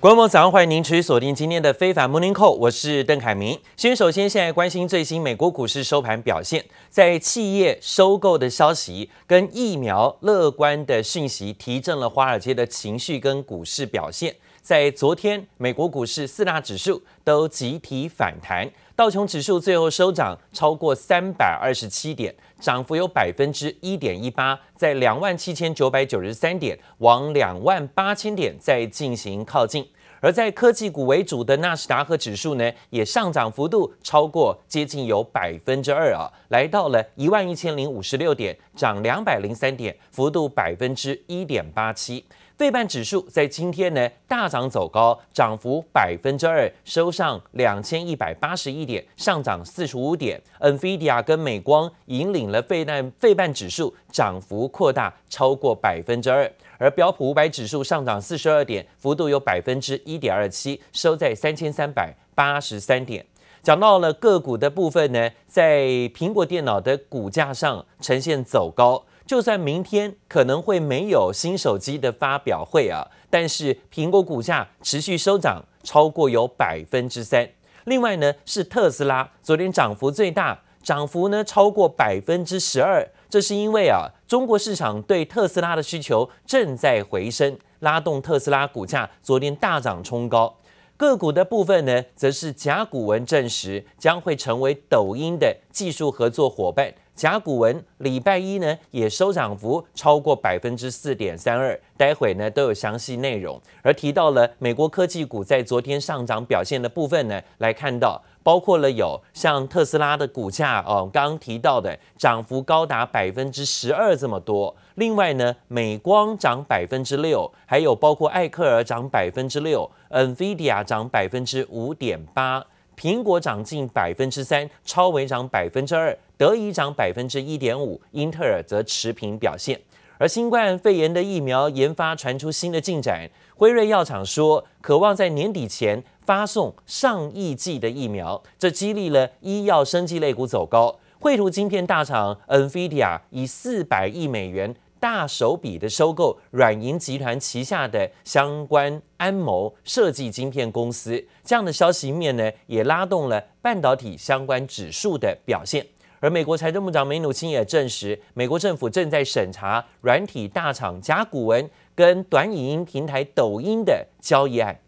[0.00, 3.58] 观众早上欢迎您持续锁定今天的非凡 Morning Call，我是邓凯明。
[3.76, 14.36] 先首先现在关心最新美国股市收盘表现，在企业收购的消息跟疫苗乐观的讯息提振了华尔街的情绪跟股市表现。
[14.62, 29.86] 在昨天，美国股市四大指数都集体反弹，道琼指数最后收涨超过三百二十七点，涨幅有百分之一点一八，在两万七千九百九十三点，往两万八千点再进行靠近。
[30.20, 42.24] 而在科技股为主的纳斯达克指数呢，也上涨幅度超过接近有百分之二啊，来到了一万一千零五十六点，涨两百零三点，幅度百分之一点八七。
[42.58, 50.42] 费半指数在今天呢大涨走高，涨幅百分之二，收上两千一百八十一点，上涨四十五点。
[50.58, 63.24] NVIDIA 跟美光引领了费半费半指数涨幅扩大超过百分之二，而标普五百指数上涨四十二点，幅度有百分之一点二七，收在三千三百八十三点。
[63.62, 69.04] 讲到了个股的部分呢，在苹果电脑的股价上呈现走高。
[69.28, 77.46] 就算明天可能会没有新手机的发表会啊，但是苹果股价持续收涨，超过有百分之三。
[77.84, 83.06] 另外呢，是特斯拉昨天涨幅最大，涨幅呢超过百分之十二。
[83.28, 90.56] 这是因为啊，中国市场对特斯拉的需求正在回升，拉动特斯拉股价昨天大涨冲高。
[90.96, 96.94] 个股的部分呢，则是甲骨文证实将会成为抖音的技术合作伙伴。
[97.18, 103.60] 甲骨文礼拜一呢也收涨幅超过百分之四点三二，待会呢都有详细内容。
[103.82, 114.76] 而提到了美国科技股在昨天上涨表现的部分呢，来看到包括了有像特斯拉的股价哦，刚刚提到的涨幅高达百分之十二这么多。
[114.94, 122.64] 另外呢，美光涨百分之六，还有包括艾克尔涨百分之六，NVIDIA 涨百分之五点八。
[122.98, 129.80] 苹果涨近百分之三，超微涨百分之二，德仪涨百分之一点五，英特尔则持平表现。
[130.18, 140.98] 而新冠肺炎的疫苗研发传出新的进展，辉瑞药厂说渴望在年底前发送上亿剂的疫苗，这激励了医药生技类股走高。
[141.20, 144.74] 绘图晶片大厂 NVIDIA 以四百亿美元。
[145.00, 155.86] 大手笔的收购软银集团旗下的相关安谋设计晶片公司，这样的消息面呢，也拉动了半导体相关指数的表现。
[156.20, 164.80] 而美国财政部长梅努钦也证实，美国政府正在审查软体大厂甲骨文跟短影音平台抖音的交易案。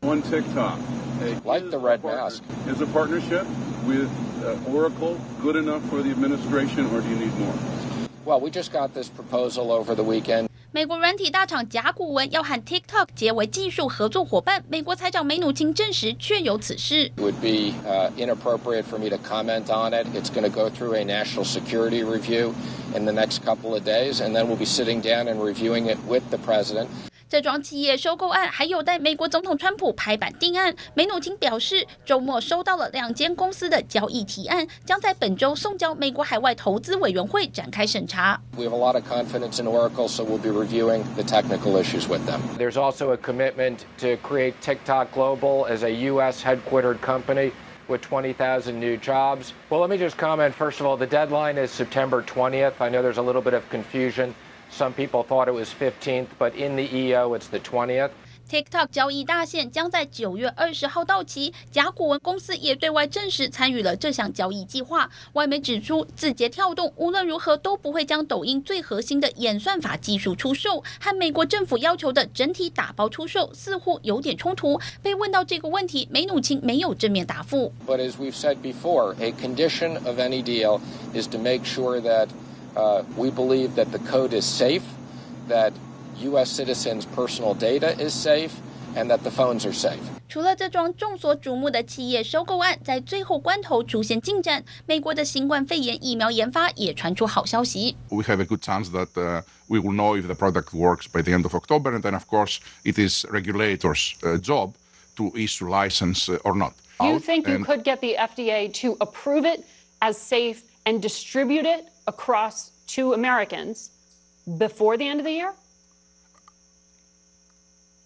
[0.00, 0.78] One TikTok,
[1.44, 3.44] like the red mask, is a partnership
[3.86, 4.08] with
[4.66, 7.91] Oracle good enough for the administration, or do you need more?
[8.25, 10.47] Well, we just got this proposal over the weekend.
[10.73, 17.09] 美国软体大厂甲骨文要和 TikTok 结为技术合作伙伴，美国财长梅努钦证实确有此事。
[17.15, 17.73] It would be
[18.17, 20.05] inappropriate for me to comment on it.
[20.13, 22.53] It's going to go through a national security review
[22.93, 25.97] in the next couple of days, and then we'll be sitting down and reviewing it
[26.05, 26.89] with the president.
[27.31, 30.73] 这桩企业收购案还有待美国总统川普拍板定案。
[30.93, 38.39] 梅努钦表示，周末收到了两间公司的交易提案，将在本周送交美国海外投资委员会展开审查。
[38.55, 42.25] We have a lot of confidence in Oracle, so we'll be reviewing the technical issues with
[42.25, 42.39] them.
[42.57, 46.41] There's also a commitment to create TikTok Global as a U.S.
[46.41, 47.51] headquartered company
[47.89, 49.53] with 20,000 new jobs.
[49.69, 50.55] Well, let me just comment.
[50.55, 52.79] First of all, the deadline is September 20th.
[52.79, 54.33] I know there's a little bit of confusion.
[54.72, 58.10] Some people thought it was 15th, but in the EO, it's the 20th.
[58.50, 61.54] TikTok 交易大限将在九月二十号到期。
[61.70, 65.08] 甲骨文公司也对外证实参与了这项交易计划。
[65.34, 74.78] 外媒指出，字节跳动无论如何都不会将抖音最核心的演算法技术出售，和美国政府要求的整体打包出售似乎有点冲突。
[75.02, 77.72] 被问到这个问题，梅努钦没有正面答复。
[77.86, 80.80] But as we've said before, a condition of any deal
[81.14, 82.28] is to make sure that
[82.75, 84.83] Uh, we believe that the code is safe,
[85.47, 85.73] that
[86.19, 86.49] U.S.
[86.49, 88.51] citizens' personal data is safe,
[88.95, 89.99] and that the phones are safe.
[90.29, 97.95] 除了这桩众所瞩目的企业收购案在最后关头出现进展，美国的新冠肺炎疫苗研发也传出好消息。
[98.09, 101.31] We have a good chance that uh, we will know if the product works by the
[101.31, 104.73] end of October, and then of course it is regulators' uh, job
[105.15, 106.73] to issue license or not.
[106.99, 109.63] You think you could get the FDA to approve it
[110.01, 111.85] as safe and distribute it?
[112.04, 113.90] Across to Americans
[114.46, 115.54] before the end of the year?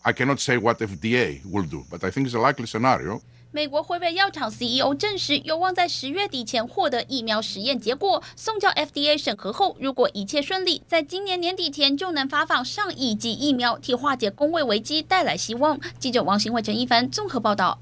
[0.02, 3.20] I cannot say what FDA will do, but I think it's a likely scenario.
[3.52, 15.80] 美国辉瑞药厂 CEO 证实，有望在十月底前获得疫苗实验结果，送交 FDA 审核后，如果一切顺利，在今年年底前就能发放上亿剂疫苗，替化解工位危机带来希望。
[15.98, 17.80] 记者王新伟、陈一凡综合报道。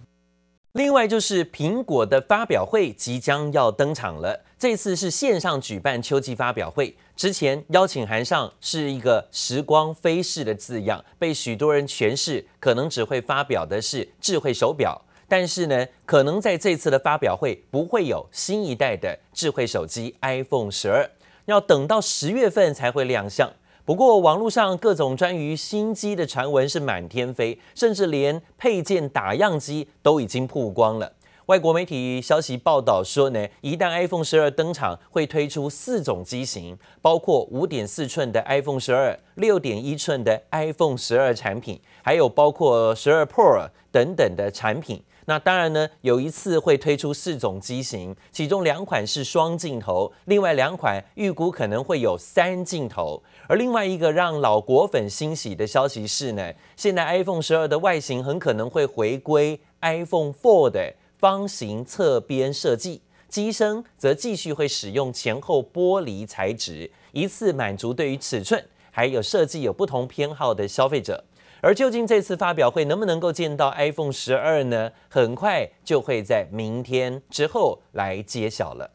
[0.74, 6.96] 另外就是苹果的发表会即将要登场了，这次是线上举办秋季发表会。
[7.14, 21.08] 之前邀请函上是一个“时光飞逝”的字样，被许多人诠释可能只会发表的是智慧手表，但是呢，可能在这次的发表会不会有新一代的智慧手机 iPhone 十二，
[21.44, 23.48] 要等到十月份才会亮相。
[23.86, 31.12] 不过，网络上各种关于新机的传闻是满天飞，甚至连配件打样机都已经曝光了。
[31.46, 45.02] 外国媒体消息报道说呢，一旦 iPhone 十二登场，会推出四种机型，包括五点四寸的 iPhone 十二、六点一寸的 iPhone 十二产品，还有包括十二 Pro 等等的产品。
[45.26, 53.22] 那当然呢，有一次会推出四种机型，其中两款是双镜头，另外两款预估可能会有三镜头。
[53.48, 71.24] 而另外一个让老果粉欣喜的消息是呢，现在 iPhone 十二的外形很可能会回归 iPhone 4的方形侧边设计，机身则继续会使用前后玻璃材质，一次满足对于尺寸还有设计有不同偏好的消费者。
[71.64, 74.92] 而究竟这次发表会能不能够见到 iPhone 十二呢？
[75.08, 78.90] 很快就会在明天之后来揭晓了。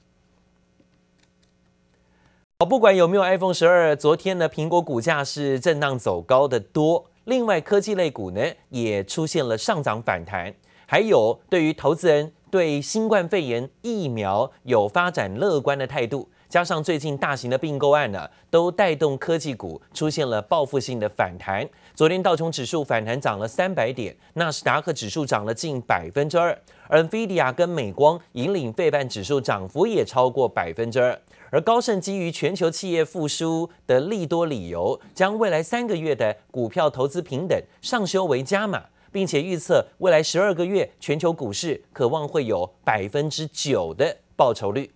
[2.60, 7.04] 好，不管有没有 iPhone 十二，昨天呢，苹果股价是震荡走高的多。
[7.24, 10.54] 另外，科技类股呢也出现了上涨反弹。
[10.86, 16.30] 还有，对于投资人对新冠肺炎疫苗有发展乐观的态度。
[16.50, 21.68] 加上最近大型的并购案呢，都带动科技股出现了报复性的反弹。
[21.94, 31.22] 昨天道琼指数反弹涨了三百点，纳斯达克指数涨了近百分之二，而 NVIDIA 跟美光引领费半指数涨幅也超过百分之二。
[31.52, 44.90] 而高盛基于全球企业复苏的利多理由，将未来三个月的股票投资平等上修为加码，并且预测未来十二个月全球股市可望会有百分之九的报酬率。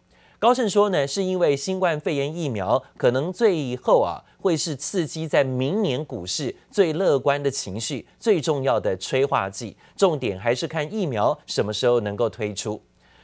[0.44, 9.78] 高盛说呢，是因为新冠肺炎疫苗可能最后啊会是刺激在明年股市最乐观的情绪，最重要的催化剂。
[9.95, 12.84] 重点还是看疫苗什么时候能够推出。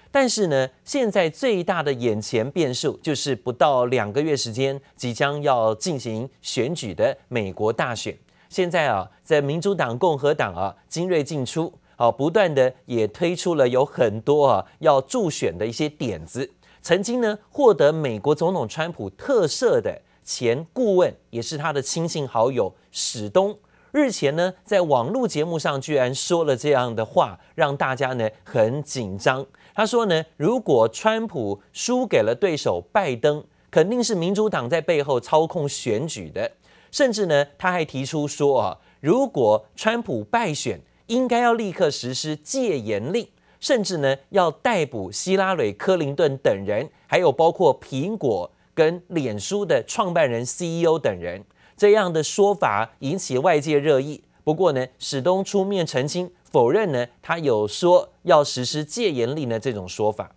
[0.09, 8.17] 但是呢，现在最大的眼前变数就是不到两个月时间，即将要进行选举的美国大选。
[8.47, 16.49] 现在啊，在民主党、共和党啊精锐进出，啊不断的也推出了有很多啊要助选的一些点子。
[16.81, 23.57] 曾经呢，获得美国总统川普特赦的前顾问，也是他的亲信好友史东，
[23.91, 29.45] 日前呢，在网络节目上居然说了这样的话，让大家呢很紧张。
[29.73, 36.51] 他说呢，如果川普输给了对手拜登，肯定是民主党在背后操控选举的。
[36.91, 43.27] 甚至呢，他还提出说啊，如果川普败选，应该要立刻实施戒严令。
[43.59, 51.43] 甚至呢，要逮捕希拉蕊、克林顿等人，还有包括苹果跟脸书的创办人 CEO 等人，
[51.75, 54.23] 这样的说法引起外界热议。
[54.43, 60.31] 不过呢，史东出面澄清，否认呢，他有说要实施戒严令的这种说法。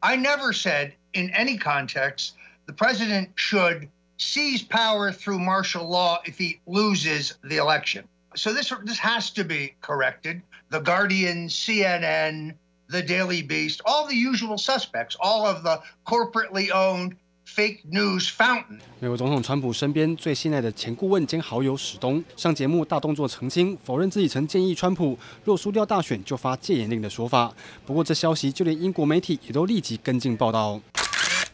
[0.00, 2.30] I never said in any context
[2.64, 3.88] the president should
[4.18, 8.04] seize power through martial law if he loses the election.
[8.34, 10.40] So this this has to be corrected.
[10.70, 12.54] The Guardian, CNN,
[12.88, 18.78] The Daily Beast, all the usual suspects, all of the corporately owned fake news fountain.
[19.00, 27.52] 美国总统川普身边最信赖的前顾问兼好友史东上节目大动作澄清，否认自己曾建议川普若输掉大选就发戒严令的说法。
[27.84, 30.80] 不过这消息就连英国媒体也都立即跟进报道。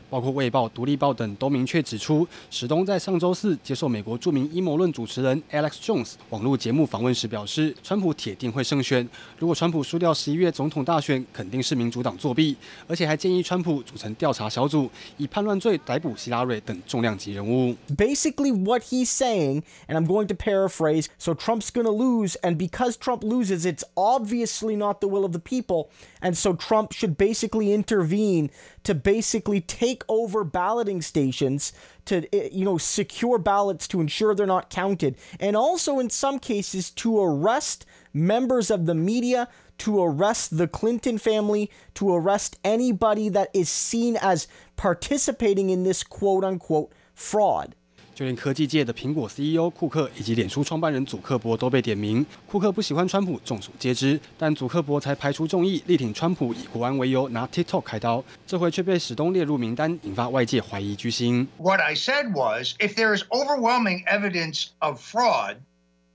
[0.09, 9.09] 包括《卫报》、《独立报》等都明确指出，史东在上周四接受美国著名阴谋论主持人 Alex Jones 网络节目访问时表示，川普铁定会胜选。
[9.39, 17.75] 如果川普输掉十一月总统大选，肯定是民主党作弊，而且还建议川普组成调查小组，以叛乱罪逮捕希拉蕊等重量级人物。
[17.97, 22.97] Basically, what he's saying, and I'm going to paraphrase, so Trump's going to lose, and because
[22.97, 25.89] Trump loses, it's obviously not the will of the people,
[26.21, 28.51] and so Trump should basically intervene
[28.85, 31.73] to basically take take over balloting stations
[32.05, 36.39] to eh, you know secure ballots to ensure they're not counted and also in some
[36.39, 39.49] cases to arrest members of the media
[39.79, 46.03] to arrest the Clinton family to arrest anybody that is seen as participating in this
[46.03, 47.75] quote unquote fraud
[48.16, 52.24] 就连科技界的苹果 CEO 库克以及脸书创办人祖克伯都被点名。
[52.46, 61.48] 库克不喜欢川普，众所皆知，但祖克伯才排除众议，力挺川普，以国安为由拿 TikTok 开刀，这回却被史东列入名单，引发外界怀疑居心。
[61.58, 65.56] What I said was, if there is overwhelming evidence of fraud,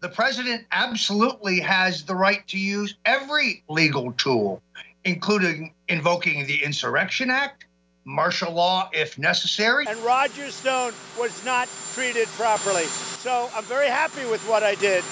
[0.01, 4.61] the president absolutely has the right to use every legal tool,
[5.03, 7.65] including invoking the Insurrection Act.
[8.04, 9.86] Martial law if necessary.
[9.86, 12.86] And Roger Stone was not treated properly.
[13.22, 15.04] So I'm very happy with what I did.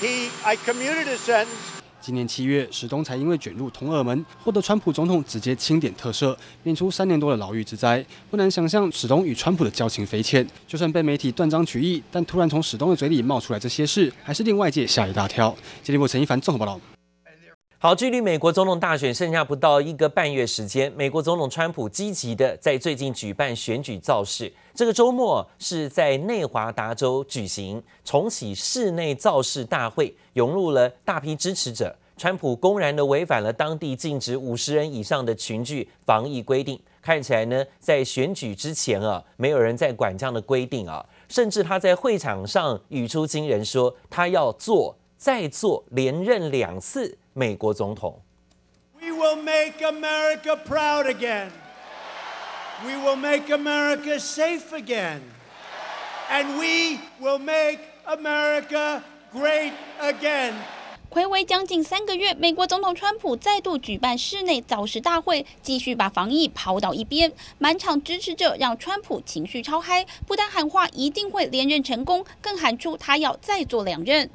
[0.00, 1.48] He, I commuted a sentence.
[2.00, 8.02] 今年七月，史东才因为卷入同俄门，获得川普总统直接清点特赦，免除三年多的牢狱之灾。
[8.30, 10.46] 不难想象，史东与川普的交情匪浅。
[10.66, 15.54] 就算被媒体断章取义，但突然从史东的嘴里冒出来这些事，还是令外界吓一大跳。
[15.82, 16.80] 经历过陈一凡综合报道。
[17.80, 24.52] 好，距离美国总统大选剩下不到一个半月时间，美国总统川普积极的在最近举办选举造势。
[24.74, 31.94] 这个周末是在内华达州举行重启室内造势大会，涌入了大批支持者。
[32.16, 36.76] 川普公然的违反了当地禁止五十人以上的群聚防疫规定。
[37.00, 47.16] 看起来呢，在选举之前啊，没有人在管这样的规定啊，甚至他在会场上语出惊人，说他要做再做连任两次。
[47.37, 48.21] 美国总统，
[48.99, 51.49] We will make America proud again.
[52.85, 55.21] We will make America safe again.
[56.29, 60.53] And we will make America great again.
[61.10, 67.32] 睽违将近三个月，美国总统川普再度举办室内造势大会，继续把防疫抛到一边。
[67.56, 74.28] 满场支持者让川普情绪超嗨，不但喊话一定会连任成功，更喊出他要再做两任。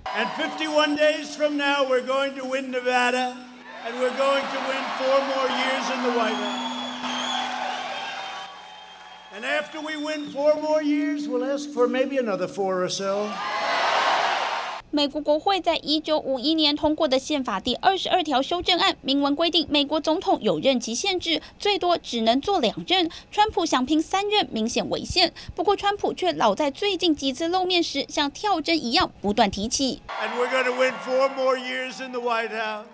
[14.96, 23.10] 美国国会在一九五一年通过的宪法第二十二条修正案，明文规定美国总统有任期限制，最多只能做两任。
[23.32, 25.34] 川普想拼三任，明显违宪。
[25.56, 30.04] 不过，川普却老在最近几次露面时，像跳针一样不断提起。
[30.22, 32.86] And we're going to win four more years in the White House.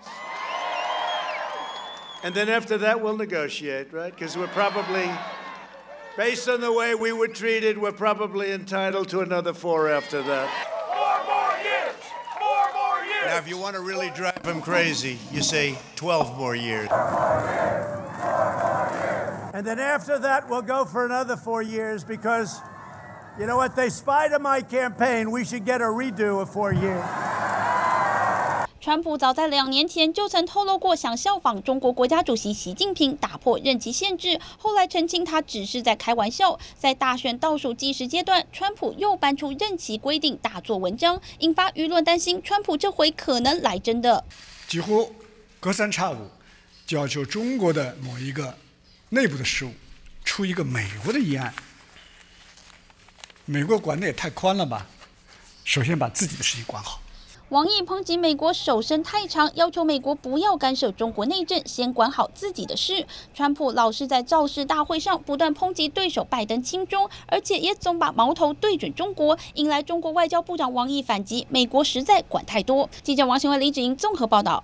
[2.22, 4.14] And then after that, we'll negotiate, right?
[4.16, 5.10] Because we're probably,
[6.16, 10.48] based on the way we were treated, we're probably entitled to another four after that.
[13.30, 16.88] Now, if you want to really drive him crazy, you say 12 more years.
[19.54, 22.58] And then after that, we'll go for another four years because,
[23.38, 25.30] you know what, they spied on my campaign.
[25.30, 27.04] We should get a redo of four years.
[28.82, 36.58] 川普早在两年前就曾透露过想效仿中国国家主席习近平打破任期限制，后来澄清他只是在开玩笑。
[36.78, 44.24] 在大选倒数计时阶段，川普又搬出任期规定大做文章，引发舆论担心川普这回可能来真的。
[44.66, 45.14] 几乎
[45.60, 46.30] 隔三差五
[46.86, 48.56] 就要求中国的某一个
[49.10, 49.74] 内部的事务
[50.24, 51.52] 出一个美国的议案，
[53.44, 54.86] 美国管的也太宽了吧？
[55.64, 56.98] 首先把自己的事情管好。
[57.50, 63.04] 王毅抨击美国手伸太长，要求美国不要干涉中国内政，先管好自己的事。
[63.34, 72.88] 川普老是在造势大会上不断抨击对手拜登亲中，而且也总把矛头对准中国，引来中国外交部长王毅反击：美国实在管太多。
[73.02, 74.62] 记者王新伟、李子莹综合报道。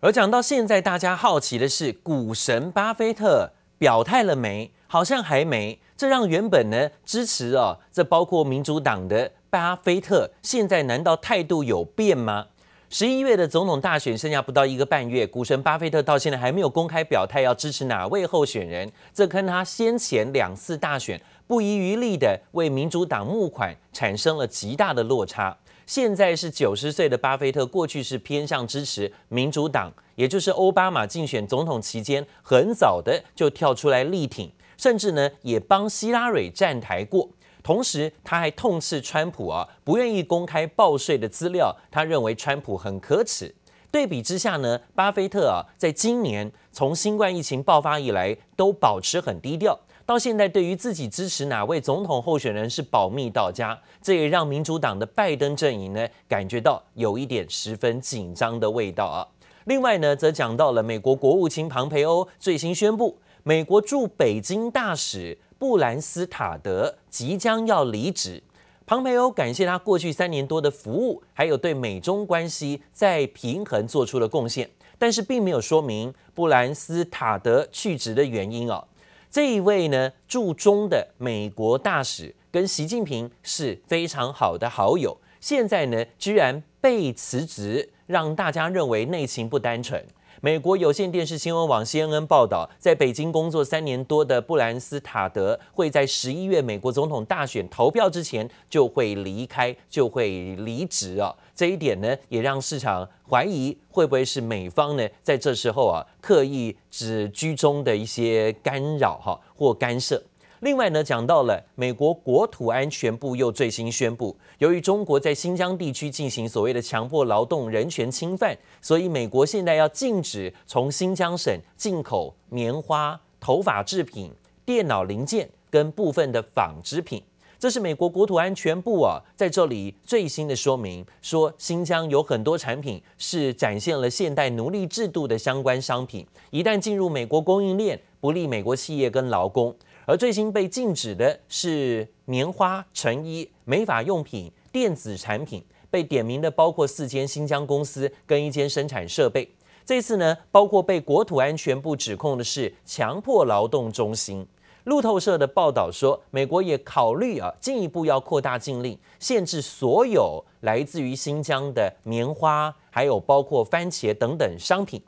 [0.00, 4.72] 而讲到现在，大家好奇的是，股神巴菲特表态了没？
[4.88, 5.78] 好像还没。
[5.96, 9.30] 这让原本呢支持哦，这包括民主党的。
[9.52, 12.46] 巴菲特现在难道态度有变吗？
[12.88, 25.54] 十一月的总统大选剩下不到一个半月，股神巴菲特到现在还没有公开表态要支持哪位候选人，这跟他先前两次大选不遗余力地为民主党募款产生了极大的落差。
[25.84, 37.28] 现在是九十岁的巴菲特，过去是偏向支持民主党，也就是奥巴马竞选总统期间很早的就跳出来力挺，甚至呢也帮希拉蕊站台过。
[37.62, 41.74] 同时，他还痛斥川普啊，不愿意公开报税的资料。
[41.90, 43.54] 他认为川普很可耻。
[43.90, 49.78] 对比之下呢，巴菲特啊，在今年从新冠疫情爆发以来，都保持很低调。
[50.04, 53.78] 到现在，对于自己支持哪位总统候选人是保密到家。
[54.00, 59.28] 这也让民主党的拜登阵营呢，感觉到有一点十分紧张的味道啊。
[59.66, 65.38] 另外呢，则讲到了美国国务卿庞培欧最新宣布，美国驻北京大使。
[65.62, 68.42] 布兰斯塔德即将要离职，
[68.84, 78.84] 庞培欧感谢他过去三年多的服务，还有对美中关系在平衡做出了贡献，但是并没有说明布兰斯塔德去职的原因哦。
[79.30, 90.04] 这一位呢驻中的美国大使跟习近平是非常好的好友，现在呢，居然被辞职，让大家认为内情不单纯。
[90.44, 101.32] 美国有线电视新闻网 CNN 报道，在北京工作三年多的布兰斯塔德会在十一月美国总统大选投票之前就会离开，就会离职啊。
[101.54, 110.20] 这一点呢，也让市场怀疑会不会是美方呢在这时候啊刻意只居中的一些干扰哈或干涉。
[110.62, 124.30] 另外呢，讲到了美国国土安全部又最新宣布，由于中国在新疆地区进行所谓的强迫劳动、人权侵犯，所以美国现在要禁止从新疆省进口棉花、头发制品、
[124.64, 127.20] 电脑零件跟部分的纺织品。
[127.58, 139.74] 这是美国国土安全部啊在这里最新的说明，说新疆有很多产品是展现了现代奴隶制度的相关商品，一旦进入美国供应链，不利美国企业跟劳工。
[140.04, 149.48] 而最新被禁止的是棉花、成衣、美发用品、电子产品，被点名的包括四间新疆公司跟一间生产设备。
[149.84, 154.46] 这次呢，包括被国土安全部指控的是强迫劳动中心。
[154.84, 165.00] 路透社的报道说，美国也考虑啊，进一步要扩大禁令，限制所有来自于新疆的棉花，还有包括番茄等等商品，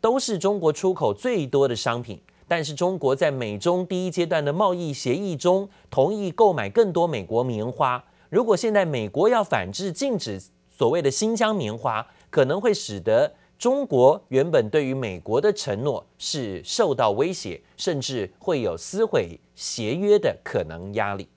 [0.00, 2.20] 都是中国出口最多的商品。
[2.50, 8.04] 但是中国在美中第一阶段的贸易协议中同意购买更多美国棉花。
[8.28, 21.28] 如果现在美国要反制禁止所谓的新疆棉花，可能会使得中国原本对于美国的承诺是受到威胁，甚至会有撕毁协约的可能压力。